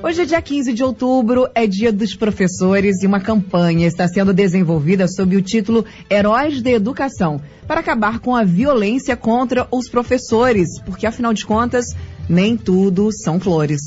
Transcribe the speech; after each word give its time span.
Hoje 0.00 0.22
é 0.22 0.24
dia 0.24 0.40
15 0.40 0.72
de 0.72 0.84
outubro, 0.84 1.48
é 1.54 1.66
dia 1.66 1.92
dos 1.92 2.14
professores 2.14 3.02
e 3.02 3.06
uma 3.06 3.18
campanha 3.20 3.84
está 3.84 4.06
sendo 4.06 4.32
desenvolvida 4.32 5.08
sob 5.08 5.34
o 5.36 5.42
título 5.42 5.84
Heróis 6.08 6.62
da 6.62 6.70
Educação 6.70 7.40
para 7.66 7.80
acabar 7.80 8.20
com 8.20 8.36
a 8.36 8.44
violência 8.44 9.16
contra 9.16 9.66
os 9.72 9.88
professores, 9.88 10.80
porque 10.82 11.04
afinal 11.04 11.34
de 11.34 11.44
contas, 11.44 11.86
nem 12.28 12.56
tudo 12.56 13.10
são 13.12 13.40
flores. 13.40 13.80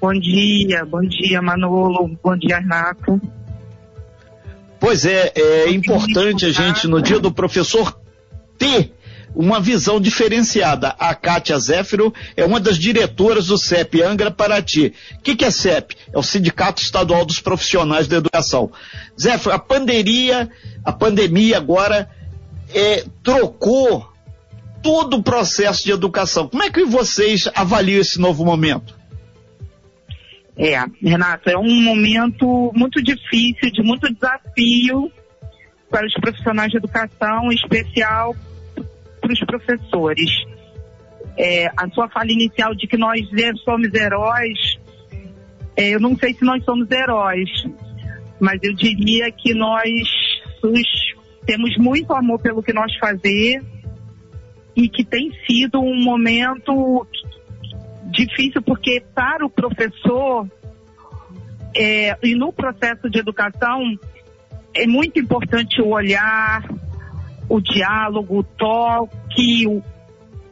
Bom 0.00 0.12
dia, 0.14 0.84
bom 0.84 1.00
dia, 1.00 1.40
Manolo. 1.40 2.10
Bom 2.20 2.36
dia, 2.36 2.58
Renato. 2.58 3.20
Pois 4.80 5.06
é, 5.06 5.32
é 5.36 5.70
importante 5.70 6.44
a 6.44 6.50
gente, 6.50 6.88
no 6.88 7.00
dia 7.00 7.20
do 7.20 7.30
professor, 7.30 7.96
ter 8.58 8.92
uma 9.34 9.60
visão 9.60 10.00
diferenciada. 10.00 10.94
A 10.98 11.14
Kátia 11.14 11.58
Zéfiro 11.58 12.12
é 12.36 12.44
uma 12.44 12.60
das 12.60 12.78
diretoras 12.78 13.46
do 13.46 13.58
CEP 13.58 14.02
Angra 14.02 14.30
Paraty. 14.30 14.92
O 15.18 15.22
que, 15.22 15.36
que 15.36 15.44
é 15.44 15.50
CEP? 15.50 15.96
É 16.12 16.18
o 16.18 16.22
Sindicato 16.22 16.82
Estadual 16.82 17.24
dos 17.24 17.40
Profissionais 17.40 18.06
da 18.06 18.16
Educação. 18.16 18.70
Zéfiro, 19.20 19.54
a 19.54 19.58
pandemia, 19.58 20.50
a 20.84 20.92
pandemia 20.92 21.56
agora 21.56 22.08
é, 22.74 23.04
trocou 23.22 24.08
todo 24.82 25.18
o 25.18 25.22
processo 25.22 25.84
de 25.84 25.92
educação. 25.92 26.48
Como 26.48 26.62
é 26.62 26.70
que 26.70 26.84
vocês 26.84 27.48
avaliam 27.54 28.00
esse 28.00 28.20
novo 28.20 28.44
momento? 28.44 29.00
É, 30.56 30.76
Renato, 31.02 31.48
é 31.48 31.56
um 31.56 31.82
momento 31.82 32.70
muito 32.74 33.02
difícil, 33.02 33.70
de 33.72 33.82
muito 33.82 34.12
desafio 34.12 35.10
para 35.90 36.06
os 36.06 36.12
profissionais 36.14 36.70
de 36.70 36.76
educação, 36.76 37.50
em 37.50 37.54
especial 37.54 38.34
para 39.22 39.32
os 39.32 39.40
professores. 39.40 40.30
É, 41.38 41.66
a 41.68 41.88
sua 41.94 42.10
fala 42.10 42.30
inicial 42.30 42.74
de 42.74 42.86
que 42.86 42.98
nós 42.98 43.20
somos 43.64 43.94
heróis, 43.94 44.78
é, 45.74 45.94
eu 45.94 46.00
não 46.00 46.14
sei 46.18 46.34
se 46.34 46.44
nós 46.44 46.62
somos 46.64 46.90
heróis, 46.90 47.48
mas 48.38 48.58
eu 48.62 48.74
diria 48.74 49.30
que 49.30 49.54
nós 49.54 49.90
temos 51.46 51.76
muito 51.78 52.12
amor 52.12 52.40
pelo 52.40 52.62
que 52.62 52.72
nós 52.72 52.94
fazer 52.98 53.62
e 54.76 54.88
que 54.88 55.04
tem 55.04 55.30
sido 55.46 55.80
um 55.80 56.02
momento 56.02 57.06
difícil 58.10 58.60
porque 58.62 59.02
para 59.14 59.46
o 59.46 59.50
professor 59.50 60.46
é, 61.74 62.16
e 62.22 62.34
no 62.34 62.52
processo 62.52 63.08
de 63.08 63.18
educação 63.18 63.80
é 64.74 64.86
muito 64.86 65.18
importante 65.18 65.80
o 65.80 65.88
olhar, 65.88 66.62
o 67.52 67.60
diálogo, 67.60 68.38
o 68.38 68.42
toque, 68.42 69.66
o, 69.66 69.82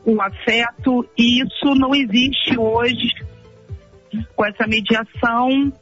o 0.05 0.21
afeto, 0.21 1.09
e 1.16 1.43
isso 1.43 1.75
não 1.75 1.94
existe 1.94 2.59
hoje 2.59 3.15
com 4.37 4.44
essa 4.44 4.66
mediação 4.66 5.72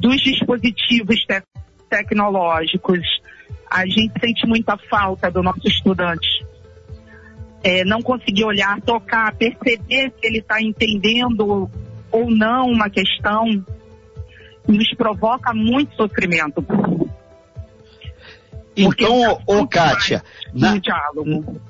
dos 0.00 0.20
dispositivos 0.20 1.20
te 1.20 1.40
tecnológicos. 1.88 2.98
A 3.70 3.86
gente 3.86 4.12
sente 4.18 4.44
muita 4.44 4.76
falta 4.90 5.30
do 5.30 5.40
nosso 5.40 5.68
estudante. 5.68 6.44
É, 7.62 7.84
não 7.84 8.02
conseguir 8.02 8.44
olhar, 8.44 8.80
tocar, 8.80 9.32
perceber 9.36 10.12
se 10.18 10.26
ele 10.26 10.38
está 10.38 10.60
entendendo 10.60 11.70
ou 12.10 12.28
não 12.28 12.66
uma 12.70 12.90
questão, 12.90 13.46
nos 14.66 14.94
provoca 14.96 15.54
muito 15.54 15.94
sofrimento. 15.94 16.60
Então, 18.82 19.40
ô 19.46 19.66
Kátia, 19.66 20.22
na... 20.54 20.78
diálogo. 20.78 21.60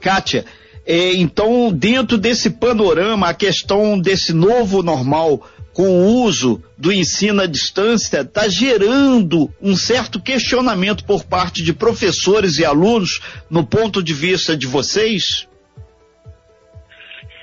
Kátia, 0.00 0.44
é, 0.86 1.12
então 1.14 1.72
dentro 1.72 2.16
desse 2.16 2.50
panorama, 2.50 3.28
a 3.28 3.34
questão 3.34 3.98
desse 3.98 4.32
novo 4.32 4.82
normal 4.82 5.46
com 5.72 5.88
o 5.88 6.24
uso 6.24 6.62
do 6.76 6.92
ensino 6.92 7.42
à 7.42 7.46
distância 7.46 8.22
está 8.22 8.48
gerando 8.48 9.52
um 9.62 9.76
certo 9.76 10.20
questionamento 10.20 11.04
por 11.04 11.24
parte 11.24 11.62
de 11.62 11.72
professores 11.72 12.58
e 12.58 12.64
alunos 12.64 13.20
no 13.48 13.64
ponto 13.64 14.02
de 14.02 14.12
vista 14.12 14.56
de 14.56 14.66
vocês? 14.66 15.46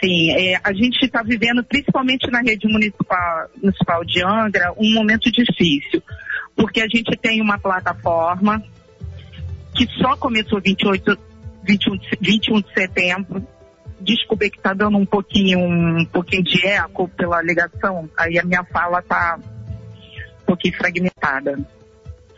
Sim, 0.03 0.31
é, 0.31 0.59
a 0.61 0.73
gente 0.73 1.01
está 1.05 1.23
vivendo, 1.23 1.63
principalmente 1.63 2.29
na 2.29 2.41
rede 2.41 2.67
municipal, 2.67 3.49
municipal 3.61 4.03
de 4.03 4.21
Angra, 4.21 4.73
um 4.77 4.93
momento 4.93 5.31
difícil 5.31 6.03
porque 6.55 6.81
a 6.81 6.87
gente 6.87 7.15
tem 7.17 7.41
uma 7.41 7.57
plataforma 7.57 8.63
que 9.75 9.85
só 9.97 10.15
começou 10.15 10.61
28, 10.61 11.17
21, 11.63 11.99
21 12.21 12.61
de 12.61 12.73
setembro. 12.73 13.47
Desculpe 13.99 14.49
que 14.49 14.57
está 14.57 14.73
dando 14.73 14.97
um 14.97 15.05
pouquinho, 15.05 15.59
um 15.59 16.05
pouquinho 16.05 16.43
de 16.43 16.65
eco 16.65 17.07
pela 17.09 17.41
ligação, 17.41 18.09
aí 18.17 18.37
a 18.37 18.43
minha 18.43 18.63
fala 18.63 18.99
está 18.99 19.37
um 20.41 20.45
pouquinho 20.45 20.75
fragmentada. 20.75 21.59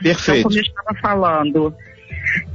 Perfeito. 0.02 0.40
Então, 0.40 0.44
como 0.44 0.56
eu 0.56 0.62
estava 0.62 1.00
falando, 1.02 1.76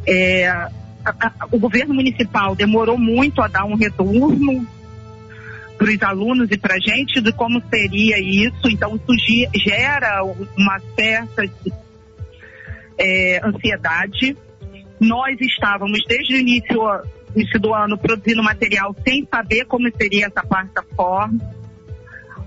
é, 0.06 0.48
a, 0.48 0.70
a, 1.04 1.32
o 1.50 1.58
governo 1.58 1.94
municipal 1.94 2.54
demorou 2.54 2.96
muito 2.96 3.42
a 3.42 3.48
dar 3.48 3.64
um 3.64 3.74
retorno 3.74 4.66
para 5.82 5.91
os 5.91 6.03
alunos 6.03 6.48
e 6.53 6.56
para 6.56 6.76
a 6.76 6.78
gente 6.78 7.20
de 7.20 7.32
como 7.32 7.60
seria 7.69 8.16
isso. 8.20 8.69
Então, 8.69 8.94
isso 8.94 9.53
gera 9.66 10.22
uma 10.56 10.81
certa 10.97 11.43
é, 12.97 13.41
ansiedade. 13.44 14.37
Nós 15.00 15.37
estávamos, 15.41 15.98
desde 16.06 16.34
o 16.34 16.38
início, 16.38 16.81
início 17.34 17.59
do 17.59 17.75
ano, 17.75 17.98
produzindo 17.98 18.43
material 18.44 18.94
sem 19.03 19.26
saber 19.28 19.65
como 19.65 19.91
seria 19.97 20.26
essa 20.26 20.47
plataforma. 20.47 21.41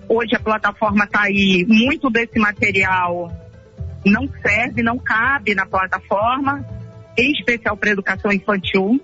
Hoje 0.08 0.36
a 0.36 0.40
plataforma 0.40 1.04
está 1.04 1.24
aí, 1.24 1.66
muito 1.68 2.10
desse 2.10 2.40
material 2.40 3.32
não 4.06 4.30
serve, 4.40 4.84
não 4.84 5.00
cabe 5.00 5.56
na 5.56 5.66
plataforma, 5.66 6.64
em 7.18 7.32
especial 7.32 7.76
para 7.76 7.90
educação 7.90 8.32
infantil. 8.32 9.02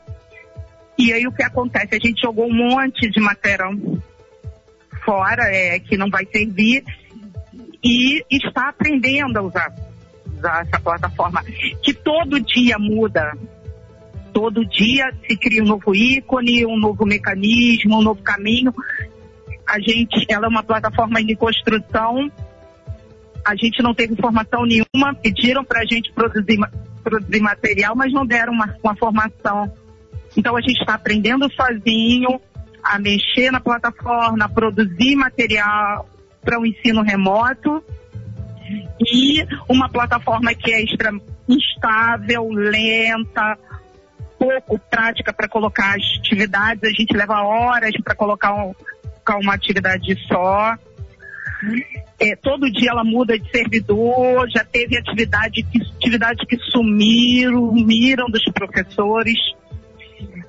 E 0.96 1.12
aí 1.12 1.26
o 1.26 1.32
que 1.32 1.42
acontece? 1.42 1.96
A 1.96 2.00
gente 2.00 2.22
jogou 2.22 2.46
um 2.46 2.54
monte 2.54 3.10
de 3.10 3.20
material 3.20 3.74
fora, 5.04 5.44
é, 5.44 5.80
que 5.80 5.98
não 5.98 6.10
vai 6.10 6.26
servir, 6.26 6.84
e 7.84 8.24
está 8.30 8.70
aprendendo 8.70 9.38
a 9.38 9.42
usar, 9.42 9.74
usar 10.38 10.66
essa 10.68 10.80
plataforma, 10.80 11.44
que 11.82 11.94
todo 11.94 12.40
dia 12.40 12.78
muda. 12.78 13.34
Todo 14.34 14.66
dia 14.66 15.12
se 15.28 15.36
cria 15.36 15.62
um 15.62 15.68
novo 15.68 15.94
ícone, 15.94 16.66
um 16.66 16.78
novo 16.78 17.06
mecanismo, 17.06 17.98
um 17.98 18.02
novo 18.02 18.22
caminho. 18.22 18.74
A 19.68 19.80
gente, 19.80 20.26
ela 20.30 20.46
é 20.46 20.50
uma 20.50 20.64
plataforma 20.64 21.22
de 21.22 21.36
construção. 21.36 22.32
A 23.44 23.56
gente 23.56 23.82
não 23.82 23.94
teve 23.94 24.14
informação 24.14 24.66
nenhuma, 24.66 25.14
pediram 25.22 25.66
para 25.66 25.82
a 25.82 25.86
gente 25.86 26.12
produzir, 26.14 26.60
produzir 27.04 27.42
material, 27.42 27.96
mas 27.96 28.14
não 28.14 28.26
deram 28.26 28.54
uma, 28.54 28.74
uma 28.82 28.96
formação. 28.96 29.70
Então 30.38 30.56
a 30.56 30.62
gente 30.62 30.80
está 30.80 30.94
aprendendo 30.94 31.52
sozinho, 31.54 32.40
a 32.84 33.00
mexer 33.00 33.52
na 33.52 33.60
plataforma, 33.60 34.46
a 34.46 34.50
produzir 34.50 35.16
material 35.16 36.08
para 36.44 36.60
o 36.60 36.66
ensino 36.66 37.04
remoto 37.04 37.84
e 39.00 39.46
uma 39.70 39.90
plataforma 39.90 40.54
que 40.54 40.72
é 40.72 40.82
extra, 40.82 41.12
instável, 41.48 42.48
lenta, 42.50 43.58
pouco 44.38 44.80
prática 44.80 45.32
para 45.34 45.48
colocar 45.48 45.96
as 45.96 46.04
atividades, 46.20 46.84
a 46.84 46.90
gente 46.90 47.16
leva 47.16 47.42
horas 47.44 47.92
para 48.04 48.16
colocar, 48.16 48.54
um, 48.54 48.74
colocar 49.24 49.38
uma 49.38 49.54
atividade 49.54 50.16
só. 50.28 50.76
É, 52.20 52.36
todo 52.36 52.72
dia 52.72 52.90
ela 52.90 53.04
muda 53.04 53.38
de 53.38 53.50
servidor, 53.52 54.50
já 54.50 54.64
teve 54.64 54.98
atividade 54.98 55.64
que, 55.64 55.80
atividade 55.82 56.46
que 56.48 56.58
sumiram, 56.72 57.70
sumiram 57.70 58.26
dos 58.30 58.44
professores. 58.46 59.38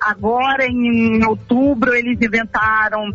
Agora, 0.02 0.66
em 0.66 1.24
outubro, 1.24 1.94
eles 1.94 2.20
inventaram 2.20 3.12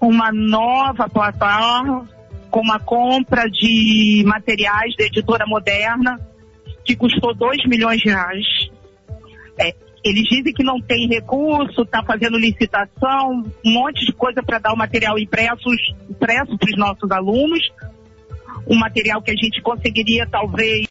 uma 0.00 0.32
nova 0.32 1.06
plataforma 1.06 2.08
com 2.50 2.60
uma 2.60 2.80
compra 2.80 3.48
de 3.50 4.24
materiais 4.26 4.96
da 4.96 5.04
editora 5.04 5.44
moderna, 5.46 6.18
que 6.84 6.96
custou 6.96 7.34
2 7.34 7.66
milhões 7.66 8.00
de 8.00 8.08
reais. 8.08 8.46
É, 9.58 9.74
eles 10.02 10.24
dizem 10.24 10.54
que 10.54 10.64
não 10.64 10.80
tem 10.80 11.06
recurso, 11.06 11.82
está 11.82 12.02
fazendo 12.02 12.38
licitação, 12.38 13.44
um 13.64 13.72
monte 13.72 14.06
de 14.06 14.12
coisa 14.12 14.42
para 14.42 14.58
dar 14.58 14.72
o 14.72 14.76
material 14.76 15.18
impresso, 15.18 15.68
impresso 16.08 16.56
para 16.56 16.70
os 16.70 16.78
nossos 16.78 17.10
alunos, 17.10 17.60
um 18.66 18.78
material 18.78 19.20
que 19.20 19.30
a 19.30 19.36
gente 19.36 19.60
conseguiria 19.60 20.26
talvez, 20.26 20.86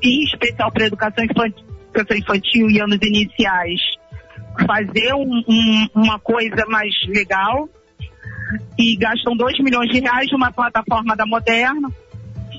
em 0.00 0.24
especial 0.24 0.70
para 0.70 0.84
a 0.84 0.86
educação 0.86 1.24
infantil, 1.24 1.64
educação 1.92 2.16
infantil 2.16 2.70
e 2.70 2.80
anos 2.80 2.98
iniciais, 3.02 3.80
fazer 4.66 5.14
um, 5.14 5.42
um, 5.48 5.86
uma 5.94 6.18
coisa 6.18 6.64
mais 6.68 6.92
legal 7.06 7.68
e 8.78 8.96
gastam 8.96 9.36
2 9.36 9.60
milhões 9.60 9.90
de 9.90 10.00
reais 10.00 10.30
numa 10.30 10.50
plataforma 10.50 11.16
da 11.16 11.26
Moderna 11.26 11.88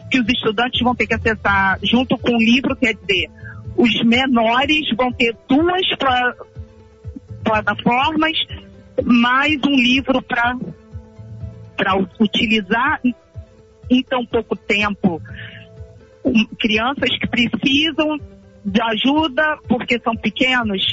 que 0.09 0.19
os 0.19 0.27
estudantes 0.27 0.81
vão 0.81 0.95
ter 0.95 1.07
que 1.07 1.13
acessar 1.13 1.79
junto 1.83 2.17
com 2.17 2.35
o 2.35 2.39
livro, 2.39 2.75
quer 2.75 2.95
dizer, 2.95 3.29
os 3.77 4.03
menores 4.03 4.89
vão 4.95 5.11
ter 5.11 5.35
duas 5.47 5.87
pla 5.97 6.33
plataformas, 7.43 8.37
mais 9.03 9.55
um 9.65 9.75
livro 9.75 10.21
para 10.21 10.57
utilizar 12.19 12.99
em 13.89 14.03
tão 14.03 14.25
pouco 14.25 14.55
tempo. 14.55 15.21
Crianças 16.59 17.09
que 17.17 17.27
precisam 17.27 18.17
de 18.65 18.81
ajuda 18.81 19.57
porque 19.67 19.99
são 19.99 20.15
pequenos. 20.15 20.83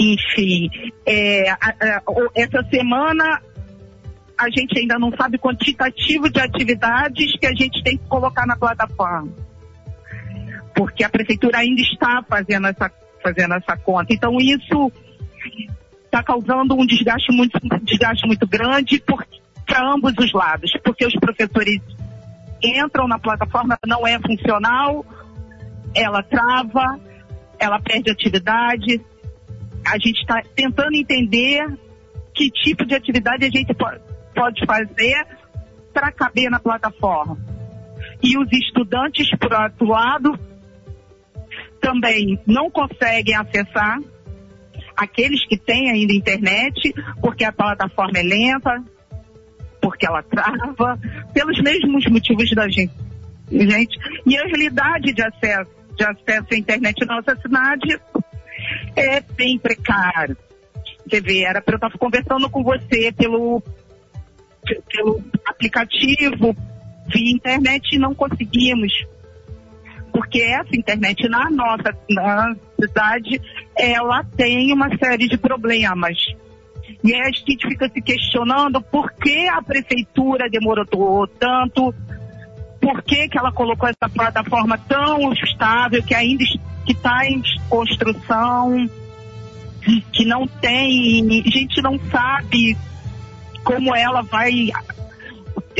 Enfim, 0.00 0.70
é, 1.04 1.50
a, 1.50 1.58
a, 1.60 2.02
essa 2.34 2.62
semana 2.70 3.42
a 4.38 4.48
gente 4.48 4.78
ainda 4.78 4.98
não 4.98 5.10
sabe 5.14 5.36
quantitativo 5.36 6.30
de 6.30 6.40
atividades 6.40 7.38
que 7.38 7.46
a 7.46 7.52
gente 7.52 7.82
tem 7.82 7.98
que 7.98 8.08
colocar 8.08 8.46
na 8.46 8.56
plataforma. 8.56 9.30
Porque 10.74 11.04
a 11.04 11.10
prefeitura 11.10 11.58
ainda 11.58 11.82
está 11.82 12.24
fazendo 12.26 12.68
essa, 12.68 12.90
fazendo 13.22 13.52
essa 13.52 13.76
conta. 13.76 14.14
Então 14.14 14.38
isso 14.40 14.90
está 16.06 16.22
causando 16.22 16.74
um 16.74 16.86
desgaste 16.86 17.30
muito, 17.30 17.60
desgaste 17.82 18.26
muito 18.26 18.46
grande 18.46 19.04
para 19.66 19.92
ambos 19.92 20.14
os 20.18 20.32
lados. 20.32 20.72
Porque 20.82 21.04
os 21.04 21.14
professores 21.16 21.78
entram 22.62 23.06
na 23.06 23.18
plataforma, 23.18 23.78
não 23.86 24.06
é 24.06 24.18
funcional, 24.18 25.04
ela 25.94 26.22
trava, 26.22 26.98
ela 27.58 27.78
perde 27.78 28.10
atividade. 28.10 28.98
A 29.84 29.92
gente 29.98 30.20
está 30.20 30.42
tentando 30.54 30.94
entender 30.94 31.66
que 32.34 32.50
tipo 32.50 32.84
de 32.86 32.94
atividade 32.94 33.44
a 33.44 33.50
gente 33.50 33.74
pode, 33.74 34.64
fazer 34.64 35.26
para 35.92 36.12
caber 36.12 36.50
na 36.50 36.58
plataforma. 36.58 37.36
E 38.22 38.38
os 38.38 38.50
estudantes, 38.52 39.28
por 39.38 39.52
outro 39.52 39.86
lado, 39.86 40.38
também 41.80 42.38
não 42.46 42.70
conseguem 42.70 43.34
acessar 43.34 43.98
aqueles 44.96 45.44
que 45.46 45.56
têm 45.56 45.90
ainda 45.90 46.12
internet, 46.12 46.94
porque 47.20 47.44
a 47.44 47.52
plataforma 47.52 48.18
é 48.18 48.22
lenta, 48.22 48.84
porque 49.80 50.06
ela 50.06 50.22
trava, 50.22 50.98
pelos 51.32 51.60
mesmos 51.62 52.06
motivos 52.06 52.50
da 52.54 52.68
gente. 52.68 52.92
gente. 53.50 53.98
E 54.26 54.36
a 54.36 54.44
realidade 54.44 55.12
de 55.12 55.22
acesso, 55.22 55.70
de 55.96 56.04
acesso 56.04 56.46
à 56.52 56.56
internet 56.56 57.06
na 57.06 57.16
nossa 57.16 57.36
cidade 57.40 57.98
é 59.00 59.20
bem 59.20 59.58
precário. 59.58 60.36
Quer 61.08 61.22
ver, 61.22 61.42
era 61.42 61.60
para 61.60 61.74
eu 61.74 61.76
estar 61.76 61.98
conversando 61.98 62.48
com 62.48 62.62
você 62.62 63.12
pelo 63.12 63.62
pelo 64.88 65.20
aplicativo, 65.46 66.54
via 67.08 67.32
internet 67.34 67.94
e 67.94 67.98
não 67.98 68.14
conseguimos. 68.14 68.92
Porque 70.12 70.42
essa 70.42 70.76
internet 70.76 71.28
na 71.28 71.50
nossa 71.50 71.96
na 72.08 72.54
cidade, 72.78 73.40
ela 73.76 74.24
tem 74.36 74.72
uma 74.72 74.88
série 74.98 75.28
de 75.28 75.38
problemas. 75.38 76.18
E 77.02 77.14
a 77.14 77.24
gente 77.30 77.66
fica 77.66 77.88
se 77.88 78.02
questionando 78.02 78.82
por 78.82 79.12
que 79.12 79.48
a 79.48 79.62
prefeitura 79.62 80.50
demorou 80.50 81.26
tanto, 81.26 81.94
por 82.80 83.02
que, 83.02 83.28
que 83.28 83.38
ela 83.38 83.52
colocou 83.52 83.88
essa 83.88 84.08
plataforma 84.12 84.76
tão 84.76 85.32
estável, 85.32 86.02
que 86.02 86.14
ainda 86.14 86.42
está 86.88 87.26
em 87.26 87.42
construção, 87.68 88.88
que 90.12 90.24
não 90.24 90.46
tem, 90.46 91.42
a 91.46 91.50
gente 91.50 91.80
não 91.82 91.98
sabe 92.10 92.76
como 93.64 93.94
ela 93.94 94.22
vai 94.22 94.70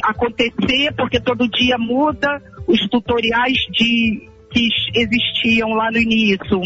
acontecer, 0.03 0.93
porque 0.97 1.21
todo 1.21 1.49
dia 1.49 1.77
muda 1.79 2.43
os 2.67 2.81
tutoriais 2.89 3.57
de 3.71 4.29
que 4.51 4.69
existiam 4.95 5.71
lá 5.71 5.91
no 5.91 5.99
início. 5.99 6.61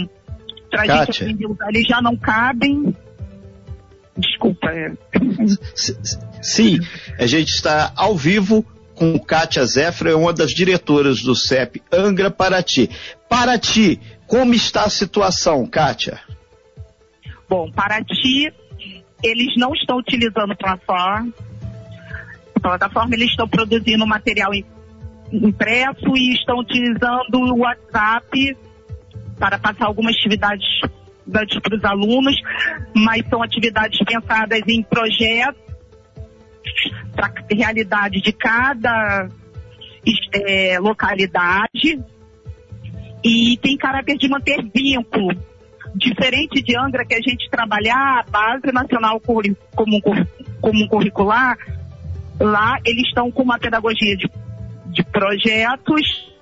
Pra 0.70 0.86
Kátia. 0.86 1.28
gente 1.28 1.44
eles 1.68 1.86
já 1.86 2.00
não 2.02 2.16
cabem. 2.16 2.94
Desculpa. 4.16 4.68
É. 4.70 4.92
Sim, 6.42 6.78
a 7.18 7.26
gente 7.26 7.48
está 7.48 7.92
ao 7.96 8.16
vivo 8.16 8.64
com 8.94 9.18
Kátia 9.18 9.64
Zefra, 9.64 10.16
uma 10.16 10.32
das 10.32 10.50
diretoras 10.50 11.20
do 11.20 11.34
CEP 11.34 11.82
Angra 11.92 12.30
Paraty. 12.30 12.88
Paraty, 13.28 14.00
como 14.34 14.52
está 14.52 14.82
a 14.82 14.90
situação, 14.90 15.64
Kátia? 15.64 16.18
Bom, 17.48 17.70
Paraty 17.70 18.52
eles 19.22 19.56
não 19.56 19.72
estão 19.72 19.98
utilizando 19.98 20.56
plataforma. 20.56 21.32
Plataforma 22.60 23.14
eles 23.14 23.30
estão 23.30 23.46
produzindo 23.46 24.04
material 24.04 24.50
impresso 25.32 26.16
e 26.16 26.34
estão 26.34 26.58
utilizando 26.58 27.32
o 27.32 27.58
WhatsApp 27.60 28.56
para 29.38 29.56
passar 29.56 29.86
algumas 29.86 30.16
atividades 30.16 30.66
para 31.30 31.76
os 31.76 31.84
alunos, 31.84 32.34
mas 32.92 33.24
são 33.28 33.40
atividades 33.40 34.00
pensadas 34.04 34.62
em 34.66 34.82
projetos 34.82 35.62
para 37.14 37.28
a 37.28 37.54
realidade 37.54 38.20
de 38.20 38.32
cada 38.32 39.28
é, 40.32 40.76
localidade 40.80 42.02
e 43.24 43.56
tem 43.56 43.76
caráter 43.76 44.18
de 44.18 44.28
manter 44.28 44.62
vínculo 44.62 45.34
diferente 45.94 46.62
de 46.62 46.76
Angra, 46.76 47.04
que 47.04 47.14
a 47.14 47.20
gente 47.20 47.48
trabalhar 47.48 48.20
a 48.20 48.30
base 48.30 48.72
nacional 48.72 49.20
como, 49.20 49.42
como 50.60 50.88
curricular, 50.88 51.56
lá 52.40 52.78
eles 52.84 53.06
estão 53.06 53.30
com 53.30 53.42
uma 53.42 53.58
pedagogia 53.58 54.16
de, 54.16 54.28
de 54.88 55.04
projetos. 55.04 56.32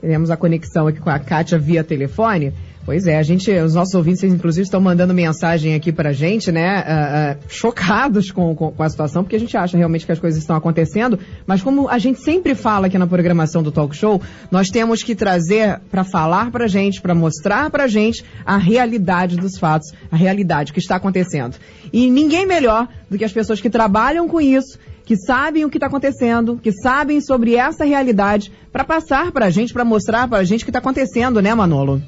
Teremos 0.00 0.30
a 0.30 0.36
conexão 0.36 0.86
aqui 0.86 1.00
com 1.00 1.10
a 1.10 1.18
Kátia 1.18 1.58
via 1.58 1.84
telefone. 1.84 2.52
Pois 2.84 3.06
é, 3.06 3.16
a 3.16 3.22
gente, 3.22 3.48
os 3.52 3.74
nossos 3.74 3.94
ouvintes, 3.94 4.24
inclusive, 4.24 4.64
estão 4.64 4.80
mandando 4.80 5.14
mensagem 5.14 5.74
aqui 5.74 5.92
pra 5.92 6.12
gente, 6.12 6.50
né, 6.50 6.80
uh, 6.80 7.38
uh, 7.38 7.44
chocados 7.48 8.32
com, 8.32 8.56
com, 8.56 8.72
com, 8.72 8.82
a 8.82 8.88
situação, 8.88 9.22
porque 9.22 9.36
a 9.36 9.38
gente 9.38 9.56
acha 9.56 9.78
realmente 9.78 10.04
que 10.04 10.10
as 10.10 10.18
coisas 10.18 10.40
estão 10.40 10.56
acontecendo, 10.56 11.16
mas 11.46 11.62
como 11.62 11.88
a 11.88 11.98
gente 11.98 12.18
sempre 12.18 12.56
fala 12.56 12.88
aqui 12.88 12.98
na 12.98 13.06
programação 13.06 13.62
do 13.62 13.70
Talk 13.70 13.94
Show, 13.94 14.20
nós 14.50 14.68
temos 14.68 15.00
que 15.04 15.14
trazer 15.14 15.80
para 15.92 16.02
falar 16.02 16.50
pra 16.50 16.66
gente, 16.66 17.00
para 17.00 17.14
mostrar 17.14 17.70
pra 17.70 17.86
gente 17.86 18.24
a 18.44 18.56
realidade 18.56 19.36
dos 19.36 19.56
fatos, 19.56 19.92
a 20.10 20.16
realidade 20.16 20.72
que 20.72 20.80
está 20.80 20.96
acontecendo. 20.96 21.54
E 21.92 22.10
ninguém 22.10 22.46
melhor 22.46 22.88
do 23.08 23.16
que 23.16 23.24
as 23.24 23.32
pessoas 23.32 23.60
que 23.60 23.70
trabalham 23.70 24.26
com 24.26 24.40
isso, 24.40 24.76
que 25.04 25.16
sabem 25.16 25.64
o 25.64 25.70
que 25.70 25.76
está 25.76 25.86
acontecendo, 25.86 26.58
que 26.60 26.72
sabem 26.72 27.20
sobre 27.20 27.54
essa 27.54 27.84
realidade, 27.84 28.50
para 28.72 28.82
passar 28.82 29.30
para 29.30 29.46
a 29.46 29.50
gente, 29.50 29.72
para 29.72 29.84
mostrar 29.84 30.26
para 30.26 30.38
a 30.38 30.44
gente 30.44 30.62
o 30.62 30.64
que 30.64 30.70
está 30.70 30.80
acontecendo, 30.80 31.40
né, 31.40 31.54
Manolo? 31.54 32.02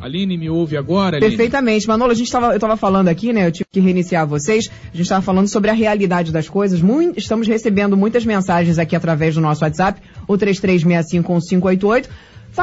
Aline, 0.00 0.36
me 0.36 0.48
ouve 0.48 0.76
agora? 0.76 1.16
Aline? 1.16 1.30
Perfeitamente. 1.30 1.86
Manolo, 1.88 2.12
a 2.12 2.14
gente 2.14 2.30
tava, 2.30 2.48
eu 2.48 2.56
estava 2.56 2.76
falando 2.76 3.08
aqui, 3.08 3.32
né? 3.32 3.46
Eu 3.46 3.52
tive 3.52 3.66
que 3.70 3.80
reiniciar 3.80 4.26
vocês. 4.26 4.70
A 4.84 4.96
gente 4.96 5.02
estava 5.02 5.22
falando 5.22 5.48
sobre 5.48 5.70
a 5.70 5.74
realidade 5.74 6.32
das 6.32 6.48
coisas. 6.48 6.80
Muito, 6.80 7.18
estamos 7.18 7.46
recebendo 7.46 7.96
muitas 7.96 8.24
mensagens 8.24 8.78
aqui 8.78 8.94
através 8.94 9.34
do 9.34 9.40
nosso 9.40 9.64
WhatsApp, 9.64 10.00
o 10.26 10.34
33651588, 10.36 12.08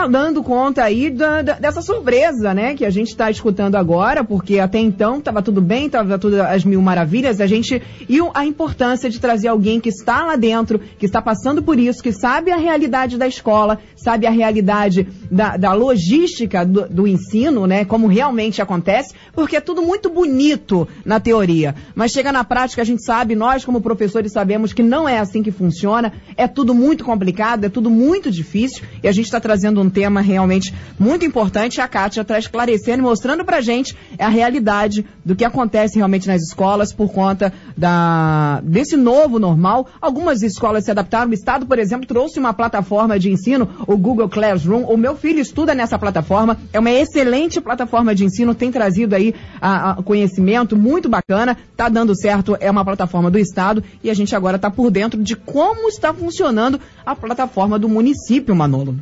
dando 0.09 0.43
conta 0.43 0.83
aí 0.83 1.09
da, 1.09 1.41
da, 1.41 1.53
dessa 1.53 1.81
surpresa, 1.81 2.53
né, 2.53 2.75
que 2.75 2.85
a 2.85 2.89
gente 2.89 3.09
está 3.09 3.31
escutando 3.31 3.75
agora, 3.75 4.23
porque 4.23 4.59
até 4.59 4.79
então 4.79 5.19
estava 5.19 5.41
tudo 5.41 5.61
bem, 5.61 5.85
estava 5.85 6.19
tudo 6.19 6.41
as 6.41 6.65
mil 6.65 6.81
maravilhas, 6.81 7.39
a 7.39 7.47
gente 7.47 7.81
e 8.09 8.19
a 8.33 8.45
importância 8.45 9.09
de 9.09 9.19
trazer 9.19 9.47
alguém 9.47 9.79
que 9.79 9.89
está 9.89 10.25
lá 10.25 10.35
dentro, 10.35 10.79
que 10.99 11.05
está 11.05 11.21
passando 11.21 11.63
por 11.63 11.79
isso, 11.79 12.03
que 12.03 12.11
sabe 12.11 12.51
a 12.51 12.57
realidade 12.57 13.17
da 13.17 13.27
escola, 13.27 13.79
sabe 13.95 14.27
a 14.27 14.31
realidade 14.31 15.07
da, 15.31 15.57
da 15.57 15.73
logística 15.73 16.65
do, 16.65 16.87
do 16.87 17.07
ensino, 17.07 17.65
né, 17.65 17.85
como 17.85 18.07
realmente 18.07 18.61
acontece, 18.61 19.13
porque 19.33 19.55
é 19.55 19.61
tudo 19.61 19.81
muito 19.81 20.09
bonito 20.09 20.87
na 21.05 21.19
teoria, 21.19 21.73
mas 21.95 22.11
chega 22.11 22.31
na 22.31 22.43
prática 22.43 22.81
a 22.81 22.85
gente 22.85 23.03
sabe, 23.03 23.35
nós 23.35 23.63
como 23.63 23.81
professores 23.81 24.31
sabemos 24.31 24.73
que 24.73 24.83
não 24.83 25.07
é 25.07 25.19
assim 25.19 25.41
que 25.41 25.51
funciona, 25.51 26.11
é 26.35 26.47
tudo 26.47 26.73
muito 26.73 27.03
complicado, 27.03 27.65
é 27.65 27.69
tudo 27.69 27.89
muito 27.89 28.29
difícil 28.29 28.83
e 29.01 29.07
a 29.07 29.11
gente 29.11 29.25
está 29.25 29.39
trazendo 29.39 29.74
um 29.81 29.89
tema 29.89 30.21
realmente 30.21 30.73
muito 30.99 31.25
importante. 31.25 31.81
A 31.81 31.87
Kátia 31.87 32.21
está 32.21 32.37
esclarecendo 32.37 32.99
e 32.99 33.01
mostrando 33.01 33.43
pra 33.43 33.61
gente 33.61 33.95
a 34.17 34.29
realidade 34.29 35.05
do 35.23 35.35
que 35.35 35.45
acontece 35.45 35.97
realmente 35.97 36.27
nas 36.27 36.41
escolas 36.41 36.93
por 36.93 37.11
conta 37.11 37.53
da, 37.77 38.61
desse 38.63 38.95
novo 38.95 39.39
normal. 39.39 39.87
Algumas 40.01 40.41
escolas 40.41 40.85
se 40.85 40.91
adaptaram. 40.91 41.31
O 41.31 41.33
Estado, 41.33 41.65
por 41.65 41.79
exemplo, 41.79 42.07
trouxe 42.07 42.39
uma 42.39 42.53
plataforma 42.53 43.19
de 43.19 43.31
ensino, 43.31 43.69
o 43.87 43.97
Google 43.97 44.29
Classroom. 44.29 44.83
O 44.83 44.97
meu 44.97 45.15
filho 45.15 45.39
estuda 45.39 45.73
nessa 45.73 45.97
plataforma. 45.97 46.57
É 46.71 46.79
uma 46.79 46.91
excelente 46.91 47.59
plataforma 47.59 48.13
de 48.13 48.25
ensino, 48.25 48.55
tem 48.55 48.71
trazido 48.71 49.15
aí 49.15 49.33
a, 49.61 49.91
a 49.91 50.03
conhecimento 50.03 50.77
muito 50.77 51.09
bacana, 51.09 51.57
está 51.71 51.89
dando 51.89 52.15
certo, 52.15 52.57
é 52.59 52.69
uma 52.69 52.85
plataforma 52.85 53.29
do 53.31 53.37
Estado 53.37 53.83
e 54.03 54.09
a 54.09 54.13
gente 54.13 54.35
agora 54.35 54.55
está 54.55 54.69
por 54.69 54.91
dentro 54.91 55.21
de 55.21 55.35
como 55.35 55.87
está 55.89 56.13
funcionando 56.13 56.79
a 57.05 57.15
plataforma 57.15 57.79
do 57.79 57.89
município, 57.89 58.55
Manolo. 58.55 58.95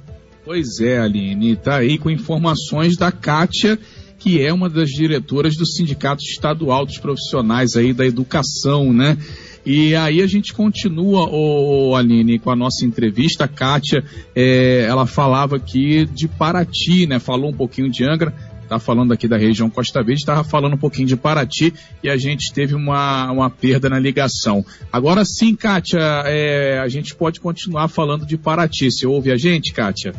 Pois 0.46 0.82
é, 0.82 1.00
Aline, 1.00 1.54
está 1.54 1.78
aí 1.78 1.98
com 1.98 2.10
informações 2.10 2.98
da 2.98 3.12
Kátia, 3.14 3.80
que 4.20 4.42
é 4.42 4.52
uma 4.52 4.70
das 4.70 4.90
diretoras 4.90 5.56
do 5.56 5.66
Sindicato 5.66 6.22
Estadual 6.22 6.86
dos 6.86 6.98
Profissionais 6.98 7.78
aí 7.78 7.94
da 7.94 8.06
Educação, 8.06 8.92
né? 8.92 9.18
E 9.66 9.96
aí 9.96 10.22
a 10.22 10.28
gente 10.28 10.54
continua, 10.54 11.30
ô, 11.30 11.96
Aline, 11.96 12.40
com 12.40 12.52
a 12.52 12.56
nossa 12.56 12.86
entrevista. 12.86 13.46
A 13.46 13.48
Kátia, 13.48 14.04
é, 14.36 14.86
ela 14.88 15.06
falava 15.06 15.56
aqui 15.56 16.06
de 16.06 16.28
Paraty, 16.28 17.08
né? 17.08 17.20
Falou 17.20 17.52
um 17.52 17.56
pouquinho 17.56 17.90
de 17.90 18.04
Angra, 18.04 18.34
tá 18.68 18.78
falando 18.80 19.14
aqui 19.14 19.30
da 19.30 19.38
região 19.38 19.70
Costa 19.70 20.04
Verde, 20.04 20.22
estava 20.22 20.44
falando 20.44 20.74
um 20.74 20.78
pouquinho 20.78 21.08
de 21.08 21.16
Paraty 21.16 21.74
e 22.04 22.10
a 22.10 22.18
gente 22.18 22.52
teve 22.54 22.76
uma, 22.76 23.32
uma 23.32 23.50
perda 23.50 23.90
na 23.90 23.98
ligação. 23.98 24.66
Agora 24.92 25.24
sim, 25.24 25.56
Kátia, 25.56 26.02
é, 26.26 26.80
a 26.80 26.88
gente 26.90 27.16
pode 27.16 27.40
continuar 27.40 27.88
falando 27.88 28.26
de 28.26 28.38
Paraty. 28.38 28.92
Você 28.92 29.08
ouve 29.08 29.32
a 29.32 29.38
gente, 29.38 29.72
Kátia? 29.72 30.14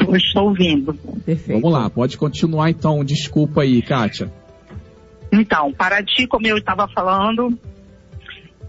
Estou, 0.00 0.16
estou 0.16 0.44
ouvindo. 0.48 0.94
Perfeito. 1.24 1.60
Vamos 1.60 1.78
lá, 1.78 1.90
pode 1.90 2.16
continuar 2.16 2.70
então. 2.70 3.04
Desculpa 3.04 3.62
aí, 3.62 3.82
Kátia. 3.82 4.32
Então, 5.32 5.72
Paraty, 5.72 6.26
como 6.26 6.46
eu 6.46 6.58
estava 6.58 6.88
falando, 6.88 7.56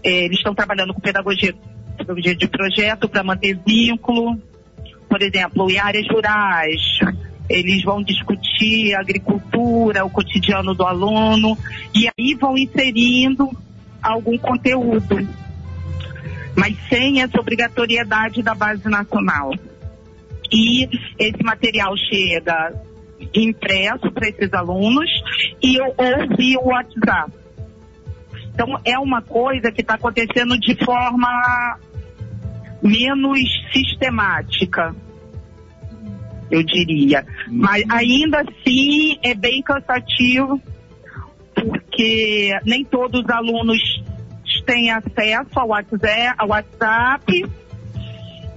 eles 0.02 0.38
estão 0.38 0.54
trabalhando 0.54 0.94
com 0.94 1.00
pedagogia, 1.00 1.54
pedagogia 1.96 2.36
de 2.36 2.46
projeto 2.46 3.08
para 3.08 3.24
manter 3.24 3.58
vínculo, 3.66 4.38
por 5.08 5.20
exemplo, 5.22 5.68
em 5.70 5.78
áreas 5.78 6.06
rurais. 6.08 6.80
Eles 7.48 7.82
vão 7.82 8.02
discutir 8.02 8.94
a 8.94 9.00
agricultura, 9.00 10.04
o 10.04 10.10
cotidiano 10.10 10.74
do 10.74 10.84
aluno, 10.84 11.58
e 11.94 12.06
aí 12.06 12.34
vão 12.34 12.56
inserindo 12.56 13.50
algum 14.00 14.38
conteúdo, 14.38 15.28
mas 16.56 16.76
sem 16.88 17.22
essa 17.22 17.40
obrigatoriedade 17.40 18.42
da 18.42 18.54
base 18.54 18.88
nacional 18.88 19.52
e 20.52 20.88
esse 21.18 21.42
material 21.42 21.96
chega 21.96 22.74
impresso 23.34 24.10
para 24.12 24.28
esses 24.28 24.52
alunos 24.52 25.08
e 25.62 25.80
ou 25.80 26.36
via 26.36 26.58
o 26.60 26.68
WhatsApp. 26.68 27.32
Então 28.52 28.78
é 28.84 28.98
uma 28.98 29.22
coisa 29.22 29.72
que 29.72 29.80
está 29.80 29.94
acontecendo 29.94 30.58
de 30.58 30.76
forma 30.84 31.78
menos 32.82 33.38
sistemática, 33.72 34.94
eu 36.50 36.62
diria. 36.62 37.24
Mas 37.48 37.84
ainda 37.88 38.40
assim 38.42 39.18
é 39.22 39.34
bem 39.34 39.62
cansativo, 39.62 40.60
porque 41.54 42.50
nem 42.66 42.84
todos 42.84 43.22
os 43.22 43.30
alunos 43.30 43.80
têm 44.66 44.90
acesso 44.90 45.58
ao 45.58 45.68
WhatsApp, 45.68 46.34
ao 46.38 46.48
WhatsApp 46.48 47.44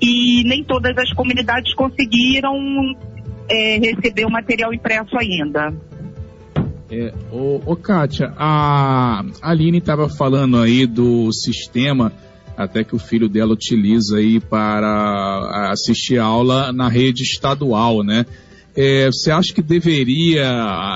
e 0.02 0.44
nem 0.44 0.64
todas 0.64 0.98
as 0.98 1.12
comunidades 1.14 1.74
conseguiram 1.74 2.56
é, 3.50 3.78
receber 3.78 4.25
o 4.25 4.32
material 4.32 4.74
impresso 4.74 5.18
ainda. 5.18 5.74
É, 6.90 7.14
ô, 7.32 7.62
ô 7.66 7.75
Kátia, 7.75 8.34
a 8.38 9.24
Aline 9.42 9.80
estava 9.80 10.08
falando 10.08 10.58
aí 10.58 10.86
do 10.86 11.32
sistema 11.32 12.12
até 12.56 12.84
que 12.84 12.96
o 12.96 13.00
filho 13.00 13.28
dela 13.28 13.54
utiliza 13.54 14.18
aí 14.18 14.40
para 14.40 15.72
assistir 15.72 16.20
aula 16.20 16.72
na 16.72 16.88
rede 16.88 17.24
estadual, 17.24 18.04
né? 18.04 18.25
É, 18.78 19.08
você 19.08 19.32
acha 19.32 19.54
que 19.54 19.62
deveria 19.62 20.44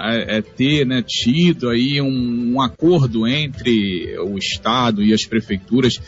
é, 0.05 0.37
é 0.37 0.41
ter 0.41 0.85
né, 0.85 1.01
tido 1.05 1.69
aí 1.69 2.01
um, 2.01 2.53
um 2.53 2.61
acordo 2.61 3.25
entre 3.25 4.17
o 4.19 4.37
Estado 4.37 5.01
e 5.01 5.13
as 5.13 5.25
prefeituras 5.25 5.99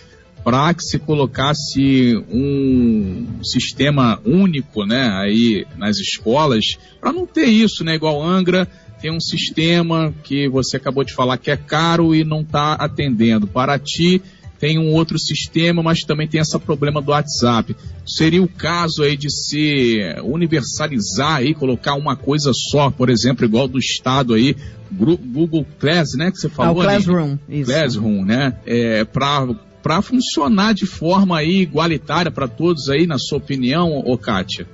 para 0.43 0.73
que 0.73 0.83
se 0.83 0.97
colocasse 0.99 2.15
um 2.29 3.39
sistema 3.43 4.19
único, 4.25 4.85
né, 4.85 5.09
aí 5.09 5.65
nas 5.77 5.97
escolas, 5.97 6.77
para 6.99 7.13
não 7.13 7.25
ter 7.25 7.45
isso, 7.45 7.83
né, 7.83 7.95
igual 7.95 8.23
Angra 8.23 8.67
tem 9.01 9.11
um 9.11 9.19
sistema 9.19 10.13
que 10.23 10.47
você 10.47 10.77
acabou 10.77 11.03
de 11.03 11.13
falar 11.13 11.37
que 11.37 11.49
é 11.49 11.57
caro 11.57 12.13
e 12.13 12.23
não 12.23 12.41
está 12.41 12.73
atendendo. 12.73 13.47
Paraty 13.47 14.21
tem 14.59 14.77
um 14.77 14.93
outro 14.93 15.17
sistema, 15.17 15.81
mas 15.81 16.01
também 16.01 16.27
tem 16.27 16.39
esse 16.39 16.57
problema 16.59 17.01
do 17.01 17.09
WhatsApp. 17.09 17.75
Seria 18.05 18.43
o 18.43 18.47
caso 18.47 19.01
aí 19.01 19.17
de 19.17 19.27
se 19.27 19.97
universalizar 20.23 21.37
aí, 21.37 21.55
colocar 21.55 21.95
uma 21.95 22.15
coisa 22.15 22.51
só, 22.53 22.91
por 22.91 23.09
exemplo, 23.09 23.43
igual 23.43 23.67
do 23.67 23.79
Estado 23.79 24.35
aí, 24.35 24.55
Google 24.91 25.65
Class, 25.79 26.13
né, 26.13 26.29
que 26.29 26.37
você 26.37 26.47
falou 26.47 26.83
ah, 26.83 26.85
o 26.85 26.87
Classroom, 26.87 27.37
ali. 27.49 27.61
Isso. 27.61 27.71
Classroom, 27.71 28.23
né, 28.23 28.53
é, 28.67 29.03
para 29.03 29.47
para 29.81 30.01
funcionar 30.01 30.73
de 30.73 30.85
forma 30.85 31.37
aí 31.37 31.61
igualitária 31.61 32.31
para 32.31 32.47
todos 32.47 32.89
aí, 32.89 33.07
na 33.07 33.17
sua 33.17 33.37
opinião, 33.37 33.99
ô 34.05 34.17
Kátia? 34.17 34.67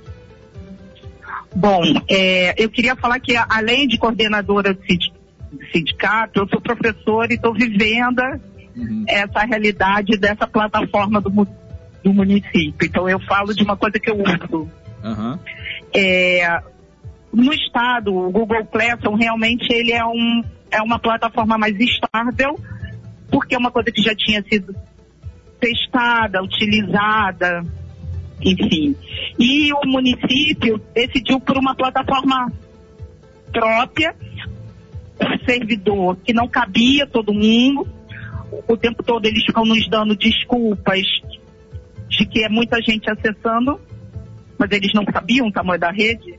Bom, 1.54 1.82
é, 2.08 2.62
eu 2.62 2.68
queria 2.70 2.94
falar 2.94 3.18
que 3.20 3.34
além 3.36 3.88
de 3.88 3.98
coordenadora 3.98 4.74
do 4.74 4.80
sindicato, 5.72 6.40
eu 6.40 6.48
sou 6.48 6.60
professora 6.60 7.32
e 7.32 7.36
estou 7.36 7.54
vivendo 7.54 8.20
uhum. 8.76 9.04
essa 9.08 9.40
realidade 9.40 10.18
dessa 10.18 10.46
plataforma 10.46 11.20
do, 11.20 11.30
do, 12.04 12.12
município. 12.12 12.86
Então 12.86 13.08
eu 13.08 13.18
falo 13.20 13.54
de 13.54 13.62
uma 13.62 13.76
coisa 13.76 13.98
que 13.98 14.10
eu 14.10 14.16
uso. 14.20 14.70
Uhum. 15.02 15.38
É, 15.94 16.60
no 17.32 17.52
estado, 17.52 18.14
o 18.14 18.30
Google 18.30 18.64
Classroom 18.66 19.16
realmente 19.16 19.72
ele 19.72 19.92
é, 19.92 20.04
um, 20.04 20.42
é 20.70 20.82
uma 20.82 20.98
plataforma 20.98 21.56
mais 21.56 21.78
estável, 21.78 22.58
porque 23.30 23.54
é 23.54 23.58
uma 23.58 23.70
coisa 23.70 23.90
que 23.90 24.02
já 24.02 24.14
tinha 24.14 24.42
sido 24.42 24.74
testada, 25.60 26.42
utilizada, 26.42 27.64
enfim. 28.40 28.96
E 29.38 29.72
o 29.72 29.80
município 29.86 30.80
decidiu 30.94 31.40
por 31.40 31.56
uma 31.56 31.74
plataforma 31.74 32.52
própria, 33.52 34.14
um 35.20 35.44
servidor 35.44 36.16
que 36.24 36.32
não 36.32 36.48
cabia 36.48 37.06
todo 37.06 37.34
mundo. 37.34 37.86
O 38.66 38.76
tempo 38.76 39.02
todo 39.02 39.26
eles 39.26 39.44
ficam 39.44 39.64
nos 39.64 39.88
dando 39.88 40.16
desculpas 40.16 41.02
de 42.08 42.24
que 42.26 42.44
é 42.44 42.48
muita 42.48 42.80
gente 42.80 43.10
acessando, 43.10 43.78
mas 44.58 44.70
eles 44.70 44.92
não 44.94 45.04
sabiam 45.12 45.48
o 45.48 45.52
tamanho 45.52 45.80
da 45.80 45.90
rede. 45.90 46.38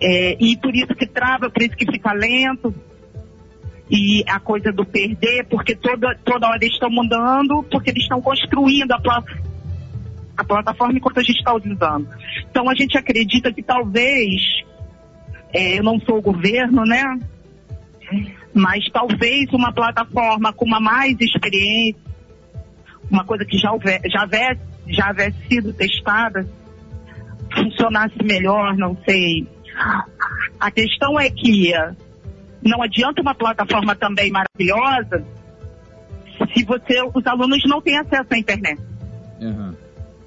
É, 0.00 0.36
e 0.40 0.56
por 0.56 0.74
isso 0.74 0.94
que 0.94 1.06
trava, 1.06 1.50
por 1.50 1.62
isso 1.62 1.76
que 1.76 1.90
fica 1.90 2.12
lento, 2.12 2.74
e 3.90 4.22
a 4.28 4.38
coisa 4.38 4.70
do 4.70 4.84
perder, 4.84 5.44
porque 5.48 5.74
toda, 5.74 6.16
toda 6.24 6.46
hora 6.46 6.58
eles 6.62 6.74
estão 6.74 6.88
mudando, 6.88 7.62
porque 7.64 7.90
eles 7.90 8.04
estão 8.04 8.22
construindo 8.22 8.92
a, 8.92 9.00
pla 9.00 9.22
a 10.36 10.44
plataforma 10.44 10.94
enquanto 10.94 11.18
a 11.18 11.22
gente 11.22 11.38
está 11.38 11.52
usando. 11.52 12.08
Então 12.48 12.70
a 12.70 12.74
gente 12.74 12.96
acredita 12.96 13.52
que 13.52 13.62
talvez, 13.62 14.40
é, 15.52 15.78
eu 15.78 15.82
não 15.82 15.98
sou 16.00 16.18
o 16.18 16.22
governo, 16.22 16.84
né? 16.84 17.18
Mas 18.54 18.84
talvez 18.92 19.52
uma 19.52 19.72
plataforma 19.72 20.52
com 20.52 20.64
uma 20.64 20.80
mais 20.80 21.16
experiência, 21.20 22.00
uma 23.10 23.24
coisa 23.24 23.44
que 23.44 23.58
já, 23.58 23.72
houver, 23.72 24.00
já, 24.08 24.22
houvesse, 24.22 24.60
já 24.86 25.08
houvesse 25.08 25.36
sido 25.48 25.72
testada, 25.72 26.48
funcionasse 27.52 28.22
melhor, 28.22 28.76
não 28.76 28.96
sei. 29.04 29.48
A 30.60 30.70
questão 30.70 31.18
é 31.18 31.28
que 31.28 31.72
não 32.62 32.82
adianta 32.82 33.22
uma 33.22 33.34
plataforma 33.34 33.94
também 33.94 34.30
maravilhosa 34.30 35.24
se 36.54 36.64
você, 36.64 37.02
os 37.14 37.26
alunos 37.26 37.60
não 37.66 37.80
têm 37.80 37.98
acesso 37.98 38.28
à 38.30 38.38
internet. 38.38 38.80
Uhum. 39.40 39.74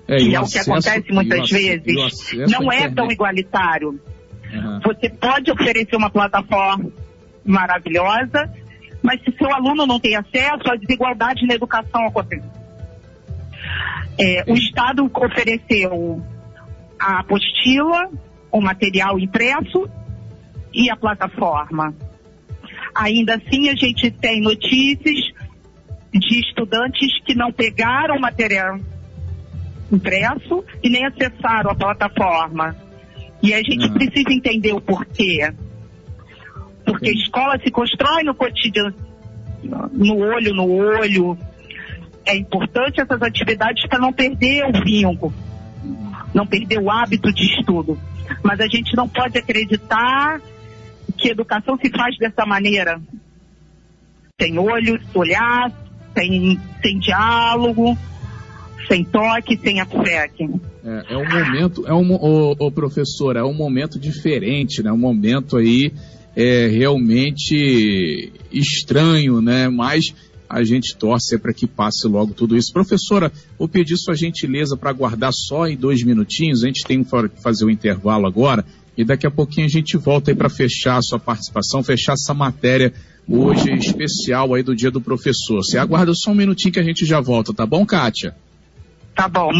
é, 0.07 0.17
que 0.17 0.35
é 0.35 0.39
o, 0.39 0.43
acesso, 0.43 0.65
que 0.65 0.71
acontece 0.71 1.11
muitas 1.11 1.49
vezes, 1.49 2.51
não 2.51 2.71
é 2.71 2.89
tão 2.89 3.11
igualitário. 3.11 3.99
Uhum. 4.53 4.79
Você 4.83 5.09
pode 5.09 5.51
oferecer 5.51 5.95
uma 5.95 6.09
plataforma 6.09 6.91
maravilhosa, 7.45 8.51
mas 9.01 9.21
se 9.23 9.35
seu 9.37 9.53
aluno 9.53 9.85
não 9.85 9.99
tem 9.99 10.15
acesso, 10.15 10.71
a 10.71 10.75
desigualdade 10.75 11.45
na 11.45 11.55
educação 11.55 12.07
acontece. 12.07 12.47
É, 14.19 14.43
o 14.47 14.53
Estado 14.53 15.09
ofereceu 15.13 16.23
a 16.99 17.19
apostila, 17.19 18.09
o 18.51 18.61
material 18.61 19.19
impresso 19.19 19.89
e 20.73 20.89
a 20.89 20.95
plataforma. 20.95 21.93
Ainda 22.95 23.35
assim, 23.35 23.69
a 23.69 23.75
gente 23.75 24.12
tem 24.12 24.41
notícias 24.41 25.33
de 26.13 26.39
estudantes 26.39 27.19
que 27.25 27.33
não 27.33 27.51
pegaram 27.51 28.17
o 28.17 28.21
material 28.21 28.79
impresso 29.91 30.63
e 30.83 30.89
nem 30.89 31.05
acessaram 31.05 31.71
a 31.71 31.75
plataforma. 31.75 32.75
E 33.41 33.53
a 33.53 33.57
gente 33.57 33.88
uhum. 33.88 33.93
precisa 33.93 34.31
entender 34.31 34.73
o 34.73 34.81
porquê. 34.81 35.51
Porque 36.85 37.09
a 37.09 37.13
escola 37.13 37.59
se 37.63 37.71
constrói 37.71 38.23
no 38.23 38.35
cotidiano, 38.35 38.93
no 39.91 40.17
olho 40.17 40.53
no 40.53 40.69
olho. 40.69 41.38
É 42.25 42.35
importante 42.35 43.01
essas 43.01 43.21
atividades 43.21 43.85
para 43.88 44.00
não 44.00 44.13
perder 44.13 44.65
o 44.65 44.83
vínculo, 44.83 45.33
não 46.33 46.47
perder 46.47 46.79
o 46.79 46.89
hábito 46.89 47.33
de 47.33 47.43
estudo. 47.43 48.00
Mas 48.41 48.59
a 48.59 48.67
gente 48.67 48.95
não 48.95 49.07
pode 49.07 49.38
acreditar 49.38 50.41
que 51.24 51.30
educação 51.30 51.77
se 51.77 51.89
faz 51.89 52.18
dessa 52.18 52.46
maneira. 52.46 53.01
Sem 54.39 54.60
olho, 54.60 55.00
olhar, 55.13 55.72
sem, 56.13 56.60
sem 56.82 57.00
diálogo, 57.00 57.98
sem 58.89 59.06
toque, 59.06 59.58
sem 59.58 59.80
afeto. 59.80 60.60
É, 60.84 61.13
é 61.13 61.18
um 61.18 61.30
momento, 61.30 61.88
é 61.88 61.94
um, 61.94 62.72
professor, 62.72 63.38
é 63.38 63.44
um 63.44 63.53
momento 63.53 63.98
diferente, 63.98 64.84
né? 64.84 64.92
Um 64.92 64.98
momento 64.98 65.56
aí 65.56 65.94
é 66.36 66.68
realmente 66.68 68.34
estranho, 68.51 69.42
né? 69.42 69.70
Mas 69.70 70.13
a 70.50 70.62
gente 70.62 70.98
torce 70.98 71.38
para 71.38 71.53
que 71.53 71.65
passe 71.65 72.06
logo 72.06 72.34
tudo 72.34 72.58
isso. 72.58 72.74
Professora, 72.74 73.32
vou 73.58 73.70
pedir 73.70 73.96
sua 73.96 74.13
gentileza 74.13 74.75
para 74.75 74.89
aguardar 74.89 75.32
só 75.32 75.68
em 75.68 75.77
dois 75.77 76.03
minutinhos. 76.03 76.63
A 76.63 76.68
gente 76.68 76.84
tem 76.84 77.01
que 77.01 77.10
fazer 77.42 77.63
o 77.63 77.68
um 77.68 77.72
intervalo 77.72 78.27
agora 78.27 78.65
e 78.97 79.03
daqui 79.03 79.25
a 79.25 79.31
pouquinho 79.31 79.65
a 79.65 79.69
gente 79.69 79.97
volta 79.97 80.31
aí 80.31 80.35
para 80.35 80.50
fechar 80.50 80.97
a 80.97 81.01
sua 81.01 81.19
participação, 81.19 81.83
fechar 81.83 82.13
essa 82.13 82.33
matéria 82.33 82.93
hoje 83.27 83.71
especial 83.73 84.53
aí 84.53 84.63
do 84.63 84.75
Dia 84.75 84.91
do 84.91 85.01
Professor. 85.01 85.63
Você 85.63 85.77
aguarda 85.77 86.13
só 86.13 86.31
um 86.31 86.35
minutinho 86.35 86.73
que 86.73 86.79
a 86.79 86.83
gente 86.83 87.05
já 87.05 87.19
volta, 87.19 87.53
tá 87.53 87.65
bom, 87.65 87.85
Kátia? 87.85 88.35
Tá 89.15 89.27
bom. 89.27 89.51